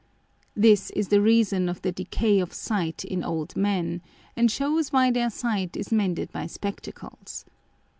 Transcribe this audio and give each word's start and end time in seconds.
This 0.55 0.89
is 0.95 1.09
the 1.09 1.21
reason 1.21 1.69
of 1.69 1.83
the 1.83 1.91
decay 1.91 2.39
of 2.39 2.53
sight 2.53 3.05
in 3.05 3.23
old 3.23 3.55
Men, 3.55 4.01
and 4.35 4.49
shews 4.49 4.91
why 4.91 5.11
their 5.11 5.29
Sight 5.29 5.77
is 5.77 5.91
mended 5.91 6.31
by 6.31 6.47
Spectacles. 6.47 7.45